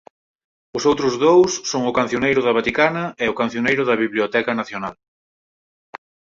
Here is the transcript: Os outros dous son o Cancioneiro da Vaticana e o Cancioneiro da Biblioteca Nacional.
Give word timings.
Os 0.77 0.83
outros 0.91 1.13
dous 1.25 1.51
son 1.71 1.81
o 1.89 1.95
Cancioneiro 1.99 2.41
da 2.43 2.55
Vaticana 2.59 3.03
e 3.23 3.25
o 3.31 3.37
Cancioneiro 3.39 3.83
da 3.89 3.99
Biblioteca 4.03 4.51
Nacional. 4.59 4.95